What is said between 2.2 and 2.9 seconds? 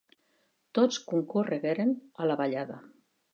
a la ballada.